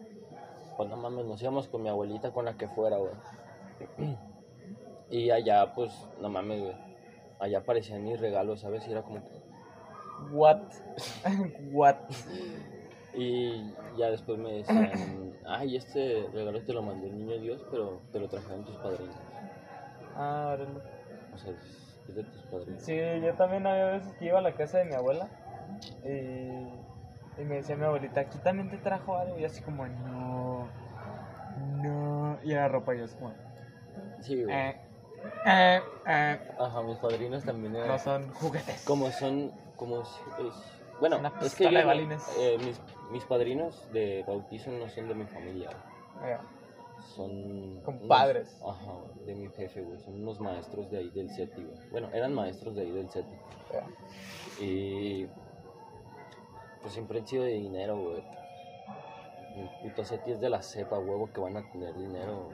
[0.76, 3.12] Pues no mames, nos íbamos con mi abuelita, con la que fuera, güey.
[5.10, 6.76] Y allá, pues, no mames, güey.
[7.38, 8.86] Allá aparecían mis regalos, ¿sabes?
[8.88, 9.42] Y era como que...
[10.30, 10.62] What?
[11.72, 11.96] What?
[13.14, 18.00] Y ya después me decían, ay, este regalo te lo mandó el niño Dios, pero
[18.10, 19.14] te lo trajeron tus padrinos.
[20.16, 20.78] Ah, órale.
[21.34, 22.82] O sea, es de tus padrinos.
[22.82, 25.28] Sí, yo también había veces que iba a la casa de mi abuela
[26.04, 26.08] y,
[27.40, 29.38] y me decía mi abuelita, aquí también te trajo algo.
[29.38, 30.68] Y así como, no,
[31.82, 32.38] no.
[32.42, 33.34] Y era ropa y yo así como,
[34.20, 34.56] Sí, güey.
[34.56, 34.76] eh,
[35.46, 36.38] eh, eh.
[36.58, 37.88] Ajá, mis padrinos también eran...
[37.88, 38.84] No son juguetes.
[38.86, 42.36] Como son, como es- bueno, es que pistola yo de no- balines.
[42.38, 45.70] eh, mis, mis padrinos de bautizo no son de mi familia,
[47.16, 48.56] son Compadres.
[48.62, 48.92] unos- ajá,
[49.26, 51.88] de mi jefe, güey, son unos maestros de ahí del CETI, güey.
[51.90, 53.34] Bueno, eran maestros de ahí del CETI.
[53.72, 53.84] eh.
[54.60, 55.26] Y
[56.80, 58.22] pues siempre han sido de dinero, güey.
[59.56, 62.48] El puto CETI es de la cepa, huevo, que van a tener dinero.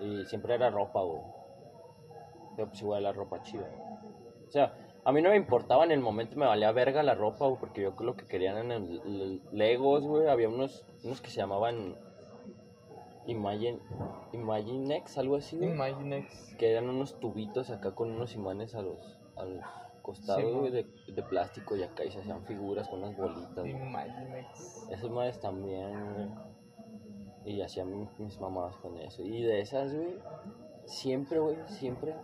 [0.00, 1.22] Y siempre era ropa, güey.
[2.56, 3.66] Pero pues igual la ropa chida.
[3.68, 4.46] güey.
[4.46, 7.46] O sea, a mí no me importaba en el momento, me valía verga la ropa,
[7.46, 10.28] güey, porque yo lo que querían eran el- el- Legos, güey.
[10.28, 11.96] Había unos, unos que se llamaban
[13.26, 13.78] Imagine,
[14.32, 16.54] Imaginex, algo así, güey Imaginex.
[16.58, 19.64] que eran unos tubitos acá con unos imanes a los, a los
[20.02, 23.54] costados, Sí, güey, de, de plástico y acá y se hacían figuras con unas bolitas.
[23.56, 23.70] güey.
[23.70, 24.88] Imaginex.
[24.90, 26.28] Esas madres también, güey.
[27.46, 29.22] Y hacían mi- mis mamás con eso.
[29.22, 30.18] Y de esas, güey,
[30.84, 32.14] siempre, güey, siempre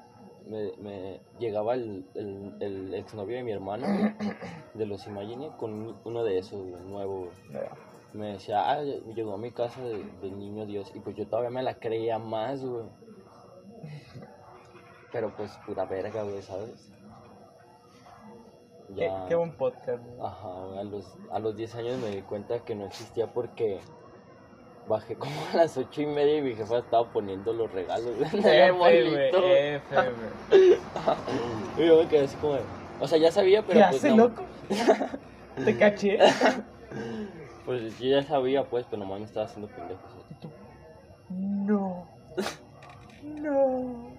[0.50, 3.86] me, me llegaba el, el, el exnovio de mi hermana,
[4.18, 4.36] güey,
[4.74, 7.28] de los Imagine, con uno de esos, nuevo,
[8.12, 10.90] me decía, ah, llegó a mi casa de- del niño Dios.
[10.94, 12.86] Y pues yo todavía me la creía más, güey.
[15.12, 16.90] Pero pues pura verga, güey, ¿sabes?
[18.94, 19.26] Qué, Ya.
[19.28, 20.02] qué buen podcast.
[20.04, 20.18] güey.
[20.20, 23.78] Ajá, a los, a los 10 años me di cuenta que no existía porque
[24.90, 28.44] bajé como a las ocho y media y mi jefa estaba poniendo los regalos en
[28.44, 29.38] el arbolito.
[31.78, 32.62] Y yo me quedé así como, de-
[33.00, 34.16] o sea, ya sabía, pero ¿Qué pues hace, no.
[34.28, 34.42] loco?
[35.64, 36.18] Te caché.
[37.66, 40.00] Pues yo ya sabía, pues, pero nomás me estaba haciendo pendejo.
[40.08, 40.54] ¿sabes?
[41.30, 42.04] No.
[43.22, 44.10] No.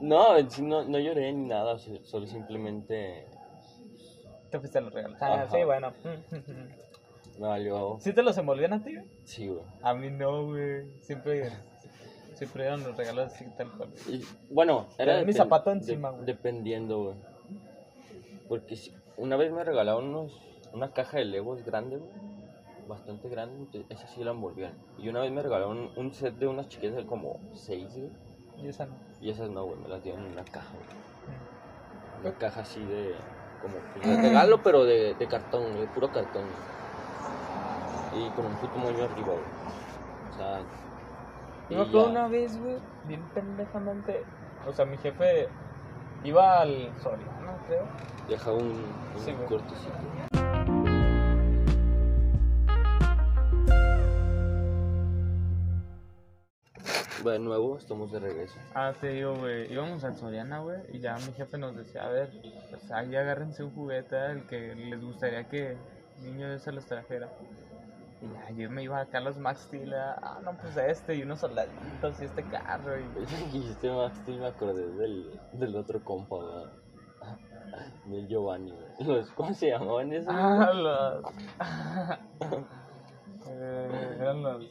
[0.00, 3.24] No, en sí no, no lloré ni nada, solo simplemente
[4.50, 5.16] Te fuiste a los regalos.
[5.20, 5.92] Ah, sí, bueno.
[7.38, 7.96] Me valió.
[8.00, 8.94] ¿Sí te los envolvían a ti?
[8.94, 9.06] güey?
[9.24, 9.62] Sí, güey.
[9.82, 10.86] A mí no, güey.
[11.00, 11.50] Siempre,
[12.34, 13.90] siempre eran los regalos así tal cual.
[14.08, 16.24] Y, Bueno, era mi zapato encima, güey.
[16.26, 17.16] dependiendo, güey.
[18.48, 20.40] Porque si- una vez me regalaron unos,
[20.72, 22.10] una caja de Legos grande, güey.
[22.88, 24.72] Bastante grande, esa sí la envolvían.
[24.96, 28.10] Y una vez me regalaron un set de unas chiquitas de como seis, güey.
[28.62, 28.94] Y esa no.
[29.20, 32.20] Y esas no, güey, me las dieron en una caja, güey.
[32.30, 33.14] Una caja así de.
[33.60, 36.42] Como pues, de regalo, pero de, de cartón, güey, de puro cartón.
[36.42, 36.76] güey.
[38.16, 40.30] Y con un puto moño arriba, güey.
[40.30, 40.60] O sea.
[41.68, 44.24] Yo me acuerdo una vez, güey, bien pendejamente.
[44.66, 45.48] O sea, mi jefe
[46.24, 47.84] iba al Soriano, creo.
[48.26, 48.72] Deja un,
[49.14, 49.32] un Sí,
[57.22, 58.54] de nuevo, estamos de regreso.
[58.74, 62.08] Ah, te digo, güey, íbamos al Soriana, güey, y ya mi jefe nos decía, a
[62.08, 62.30] ver,
[62.70, 67.28] pues ahí agárrense un juguete el que les gustaría que el niño se los trajera.
[68.20, 71.22] Y ya, yo me iba acá a los Max Steel, ah, no, pues este, y
[71.22, 73.04] unos soldaditos, y este carro, y...
[73.52, 76.72] Dijiste Max Steel, me acordé del, del otro compa, ¿verdad?
[78.06, 78.72] Del Giovanni.
[79.00, 80.32] Los- ¿Cómo se llamaban esos?
[80.34, 81.24] Ah, los...
[83.48, 84.64] eh, eran los...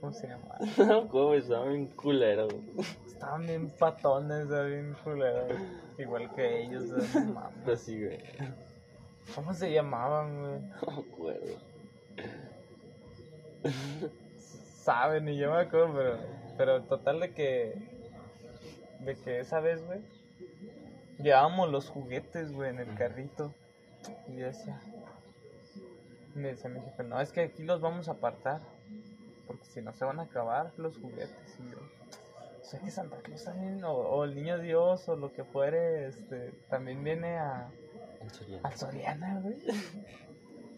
[0.00, 1.06] ¿cómo se llama?
[1.10, 2.86] ¿Cómo estaban bien culero, güey?
[3.06, 5.52] Estaban bien patones, bien culeros.
[5.98, 6.84] Igual que ellos,
[7.14, 7.68] no mames.
[7.68, 8.18] Así, güey.
[9.34, 10.60] ¿Cómo se llamaban, güey?
[10.60, 11.69] No me acuerdo.
[14.82, 16.18] Saben, y yo me acuerdo, pero,
[16.56, 17.74] pero total de que,
[19.00, 20.00] de que esa vez, güey,
[21.22, 23.54] llevábamos los juguetes, güey, en el carrito.
[24.28, 24.80] Y yo decía,
[26.34, 28.60] me decía mi jefe, no, es que aquí los vamos a apartar,
[29.46, 31.58] porque si no se van a acabar los juguetes.
[31.58, 31.78] Y yo,
[32.60, 36.06] o sea que Santa Claus también, o, o el niño Dios, o lo que fuere,
[36.06, 37.68] este, también viene a,
[38.62, 39.56] al Soriana, güey.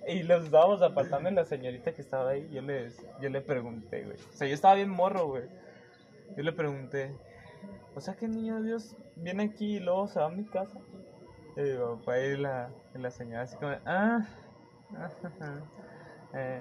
[0.07, 4.05] Y los estábamos apartando y la señorita que estaba ahí, yo les, yo le pregunté,
[4.05, 4.17] güey.
[4.17, 5.45] O sea, yo estaba bien morro, güey.
[6.37, 7.15] Yo le pregunté,
[7.95, 10.79] o sea que el niño Dios viene aquí y luego se va a mi casa.
[11.57, 14.27] Y digo, fue ahí la, y la señora así como, ah,
[16.35, 16.61] eh,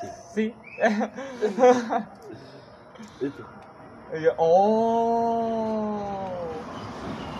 [0.00, 0.06] Sí.
[0.34, 0.54] sí.
[4.16, 6.30] Y yo, oh,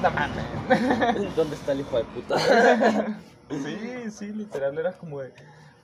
[0.03, 0.45] no mames.
[1.37, 2.37] ¿Dónde está el hijo de puta?
[3.63, 5.33] Sí, sí, literal era como de,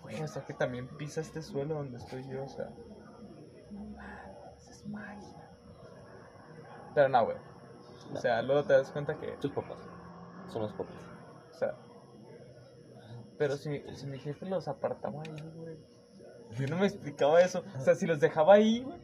[0.02, 2.70] güey, o sea que también pisa este suelo donde estoy yo, o sea.
[3.70, 5.50] no mames, Es magia.
[6.94, 7.36] Pero no, güey.
[8.12, 9.78] O sea, luego te das cuenta que, Tus papás.
[10.48, 10.96] Son los papás.
[11.50, 11.74] o sea.
[13.38, 15.78] Pero si, si mi jefe los apartaba ahí, güey.
[16.58, 17.62] Yo no me explicaba eso.
[17.76, 18.98] O sea, si los dejaba ahí, güey.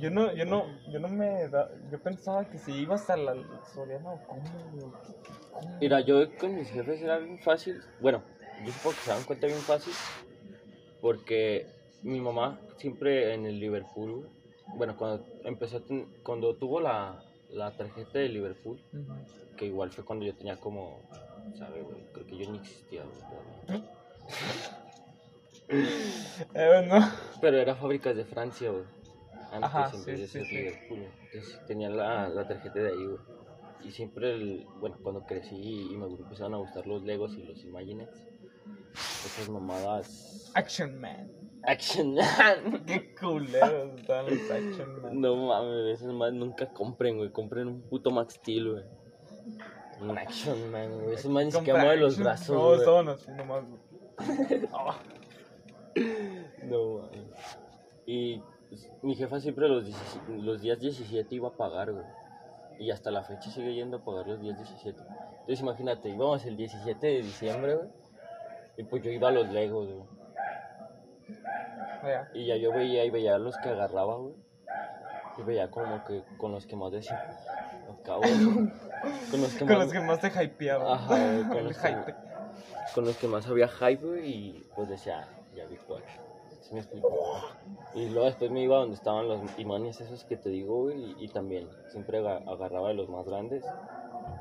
[0.00, 3.34] Yo no, yo no, yo no me da, yo pensaba que si iba hasta la
[3.74, 4.42] Soriana o cómo.
[5.80, 7.80] Mira, yo con mis jefes era bien fácil.
[8.00, 8.22] Bueno,
[8.64, 9.92] yo supongo que se dan cuenta bien fácil.
[11.00, 11.66] Porque
[12.02, 14.28] mi mamá siempre en el Liverpool,
[14.76, 18.80] bueno, cuando empezó, a ten- cuando tuvo la, la tarjeta de Liverpool,
[19.56, 21.00] que igual fue cuando yo tenía como,
[21.56, 21.98] ¿sabes, güey?
[22.12, 23.16] Creo que yo ni existía, güey.
[23.66, 23.82] pero-
[25.70, 27.04] Eh, bueno.
[27.40, 28.84] Pero era fábricas de Francia, güey.
[29.50, 30.56] Antes Ajá, sí, de ser sí.
[30.56, 31.06] Liverpool.
[31.32, 33.18] Entonces tenía la, la tarjeta de ahí, güey.
[33.84, 37.62] Y siempre, el, bueno, cuando crecí y me empezaron a gustar los Legos y los
[37.64, 38.10] Imaginex,
[39.24, 40.50] esas mamadas.
[40.54, 41.30] Action Man.
[41.62, 42.84] Action Man.
[42.86, 45.20] Qué culeros están los Action Man.
[45.20, 47.30] No mames, esas más nunca compren, güey.
[47.30, 48.84] Compren un puto Max Steel, güey.
[50.00, 51.14] Un Action Man, güey.
[51.14, 52.78] Esos más ni siquiera mueven los brazos, No, güey.
[52.80, 53.80] estaban así nomás, güey.
[56.64, 57.26] No mames.
[58.06, 58.42] Y
[59.02, 62.04] mi jefa siempre los, 17 los días 17 iba a pagar, güey.
[62.78, 65.00] Y hasta la fecha sigue yendo a pagar los días 17.
[65.00, 67.88] Entonces imagínate, íbamos el 17 de diciembre, güey.
[68.76, 70.18] Y pues yo iba a los Legos, güey.
[72.34, 74.34] Y ya yo veía y veía los que agarraba, güey.
[75.38, 77.36] Y veía como que con los que más decía.
[78.00, 78.38] Acabo, güey.
[79.30, 79.78] Con los que Con más.
[79.78, 80.92] los que más te hypeaban.
[80.92, 82.14] Ajá, güey, con los que- hype.
[82.94, 86.02] con los que más había hype, güey, y pues decía, "Ah, ya vi cuál.
[86.60, 87.08] ¿Sí me explico?
[87.94, 91.24] Y luego después me iba donde estaban los imanes esos que te digo, güey, y,
[91.24, 93.64] y también siempre aga- agarraba de los más grandes,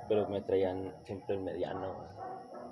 [0.10, 2.18] pero me traían siempre el mediano, güey.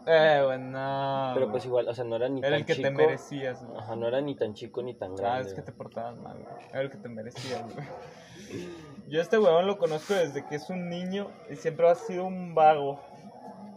[0.08, 1.32] Eh, bueno.
[1.34, 2.88] Pero pues igual, o sea, no era ni Era tan el que chico.
[2.90, 3.80] te merecías, güey.
[3.80, 5.50] Ajá, no era ni tan chico ni tan Ah, grande.
[5.50, 5.78] es que te güey.
[5.78, 6.66] portabas mal, güey.
[6.72, 7.88] Era el que te merecías, güey.
[9.10, 12.54] Yo este huevón lo conozco desde que es un niño y siempre ha sido un
[12.54, 13.00] vago.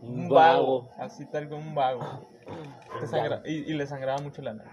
[0.03, 0.89] Un vago.
[0.99, 2.01] Así tal como un vago.
[3.01, 4.73] Te sangra- y, y le sangraba mucho la nariz.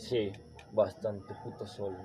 [0.00, 0.32] Sí,
[0.72, 1.98] bastante puto solo.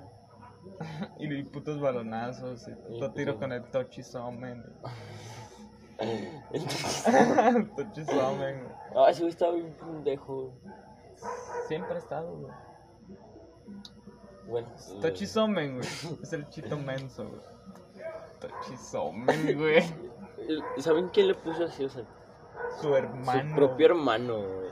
[1.18, 4.64] Y, putos balonazos y puto tiro con el Tochisomen.
[5.98, 7.04] Entonces,
[7.76, 8.74] Tochisomen, güey.
[8.96, 10.34] ah, sí, güey, estaba bien pendejo.
[10.42, 10.74] güey.
[11.68, 12.52] Siempre ha estado, güey.
[14.48, 14.68] Bueno,
[15.00, 15.88] Tochisomen, güey.
[16.22, 17.40] Es el chito menso, güey.
[18.40, 19.78] Tochisomen, güey.
[19.78, 21.84] eh, ¿saben quién le puso así?
[21.84, 22.02] O sea,
[22.80, 23.50] Su hermano.
[23.50, 24.70] su propio hermano, güey.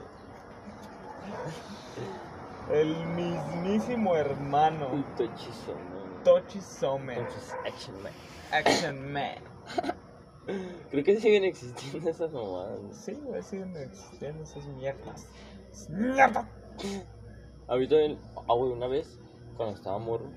[2.71, 4.89] El mismísimo hermano.
[4.89, 6.23] Un tochizo, ¿no?
[6.23, 7.19] Tochisomen.
[7.19, 8.13] Entonces, Action Man.
[8.51, 9.35] Action Man.
[10.91, 12.79] Creo que siguen existiendo esas mamadas.
[12.91, 15.27] Sí, güey, siguen existiendo esas mierdas.
[15.89, 16.47] ¡Mierda!
[17.69, 19.19] Mí también, ah, güey, una vez,
[19.57, 20.29] cuando estaba morro,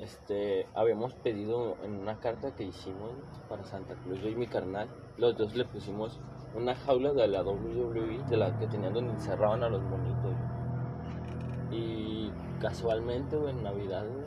[0.00, 3.10] este, habíamos pedido en una carta que hicimos
[3.48, 6.20] para Santa Cruz, yo y mi carnal, los dos le pusimos
[6.54, 10.34] una jaula de la WWE, de la que tenían donde encerraban a los monitos.
[11.70, 14.26] Y casualmente, güey, en Navidad, güey,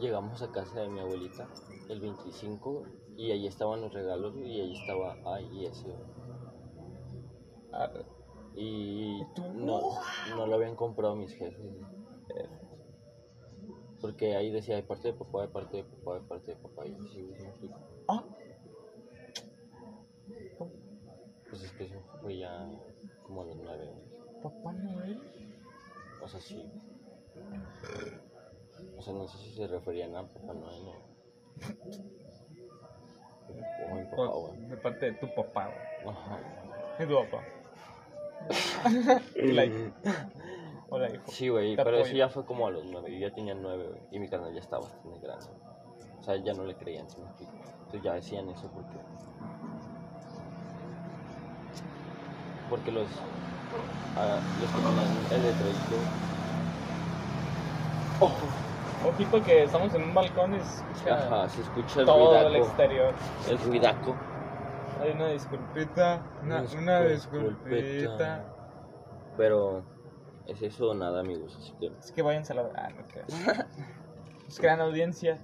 [0.00, 1.48] llegamos a casa de mi abuelita
[1.88, 2.84] el 25
[3.16, 5.16] y ahí estaban los regalos y ahí estaba.
[5.24, 5.66] Ah, Y
[8.56, 9.22] ¿Y
[9.54, 9.80] no,
[10.36, 11.74] no lo habían comprado mis jefes.
[14.00, 16.86] Porque ahí decía de parte de papá, de parte de papá, de parte de papá.
[16.86, 17.40] Y así, güey,
[18.08, 18.22] ah,
[21.48, 22.68] Pues es que eso fue ya
[23.22, 23.90] como a los nueve.
[24.42, 25.33] Papá Noel.
[26.24, 26.66] O sea, sí.
[28.98, 31.14] O sea, no sé si se referían a Papá Noel o.
[33.90, 34.60] O mi papá, O- güey.
[34.68, 35.66] de parte de tu papá,
[36.02, 36.16] güey.
[36.16, 36.38] Ajá.
[36.98, 37.44] Es tu papá.
[39.42, 39.92] Hola, hijo.
[40.88, 41.22] Hola, hijo.
[41.26, 42.16] Sí, güey, pero eso apoyo.
[42.16, 43.12] ya fue como a los nueve.
[43.12, 44.00] Yo ya tenía nueve, güey.
[44.10, 45.46] Y mi carnal ya estaba bastante grande.
[46.18, 47.52] O sea, ya no le creían, ¿sí me explico?
[47.52, 48.96] Entonces ya decían eso porque.
[52.74, 53.06] Porque los.
[54.16, 55.96] ah, los que tenían el letrerito.
[59.06, 62.44] Ojito que estamos en un balcón y se escucha Ajá, se escucha el todo el
[62.46, 62.64] ruidaco.
[62.66, 63.14] exterior.
[63.48, 64.14] El ruidaco.
[65.02, 67.68] Hay una disculpita, una, Una una disculpita.
[67.76, 68.44] disculpita.
[69.36, 69.82] Pero
[70.46, 71.56] es eso o nada, amigos.
[71.60, 72.62] Así que Es que váyanse a la...
[72.74, 73.66] Ah, no creas.
[74.48, 75.38] Es gran audiencia.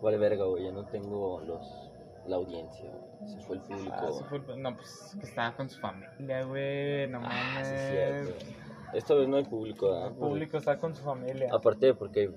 [0.00, 0.64] vale verga, güey.
[0.64, 1.81] Ya no tengo los
[2.26, 2.90] la audiencia.
[2.90, 3.28] güey.
[3.30, 3.96] Se fue el público.
[3.98, 7.06] Ah, se fue el- No, pues que estaba con su familia, güey.
[7.08, 7.68] No Ah, mames.
[7.68, 8.54] sí, es.
[8.94, 10.08] Esta vez no hay público, ¿verdad?
[10.08, 11.48] el público está con su familia.
[11.52, 12.30] Aparte porque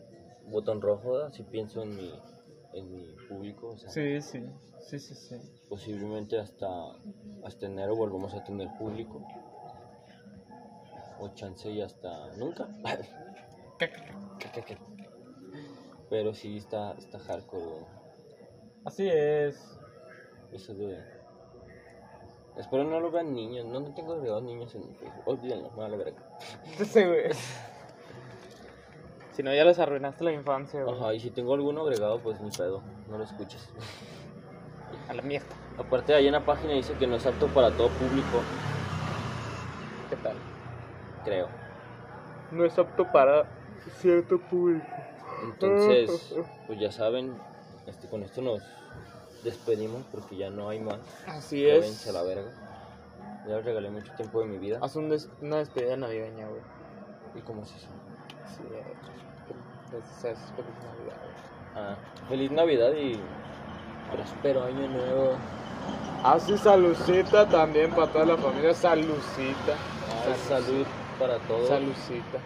[0.47, 2.13] botón rojo, si pienso en mi,
[2.73, 4.45] en mi público, o sea, Sí, sí.
[4.79, 5.35] Sí, sí, sí.
[5.67, 6.67] posiblemente hasta,
[7.43, 9.21] hasta enero volvamos a tener público.
[11.19, 12.67] O chance y hasta nunca.
[16.09, 17.85] Pero sí está, está hardcore, güey.
[18.85, 19.77] Así es.
[20.51, 21.03] Eso de...
[22.55, 23.65] Espero no lo vean niños.
[23.65, 25.23] No, no tengo agregados niños en mi Facebook.
[25.25, 26.21] Olvídenlo, me vale verga.
[26.85, 27.31] Sí, güey.
[29.33, 30.95] Si no, ya les arruinaste la infancia, güey.
[30.95, 32.81] Ajá, y si tengo alguno agregado, pues ni pedo.
[33.09, 33.67] No lo escuches.
[35.09, 35.47] A la mierda.
[35.77, 38.41] Aparte, ahí en la página dice que no es apto para todo público,
[40.09, 40.37] ¿Qué tal?
[41.25, 41.49] creo.
[42.51, 43.45] No es apto para
[43.99, 44.85] cierto público.
[45.43, 46.33] Entonces,
[46.67, 47.35] pues ya saben,
[47.87, 48.61] este, con esto nos
[49.43, 50.99] despedimos porque ya no hay más.
[51.27, 52.07] Así es.
[52.07, 52.51] a la verga.
[53.47, 54.79] Ya les regalé mucho tiempo de mi vida.
[54.81, 56.61] Haz un des- una despedida navideña, güey.
[57.35, 57.87] ¿Y cómo es eso?
[58.55, 58.83] Sí, eh,
[59.91, 61.35] pues, es feliz Navidad, güey.
[61.75, 61.95] Ah,
[62.29, 63.19] feliz Navidad y
[64.11, 65.33] próspero año nuevo.
[66.23, 68.73] Hace salucita también para toda la familia.
[68.73, 69.73] Salucita.
[70.25, 70.85] Ay, salud
[71.19, 71.67] para todos.
[71.67, 72.39] Salucita.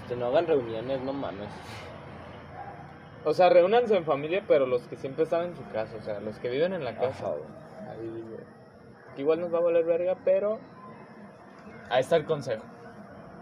[0.00, 1.48] Este, no hagan reuniones, no mames.
[3.28, 6.20] O sea, reúnanse en familia, pero los que siempre están en su casa, o sea,
[6.20, 7.26] los que viven en la casa.
[7.26, 7.90] Ajá.
[7.90, 8.38] Ahí vive.
[9.16, 10.60] Que igual nos va a voler verga, pero
[11.90, 12.62] ahí está el consejo.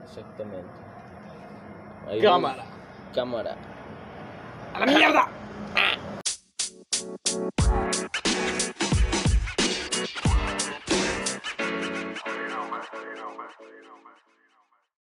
[0.04, 0.70] Exactamente.
[2.22, 2.64] Cámara.
[3.14, 3.56] Cámara.
[4.72, 5.28] ¡A la mierda!